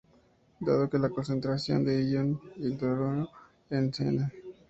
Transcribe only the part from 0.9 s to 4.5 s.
la concentración de ion hidronio en c.n.